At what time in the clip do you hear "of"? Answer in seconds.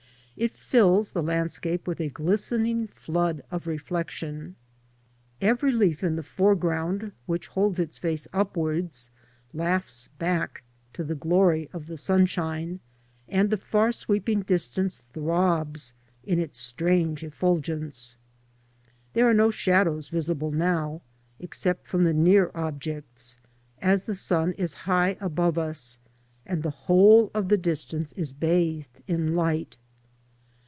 3.51-3.67, 11.73-11.85, 27.35-27.47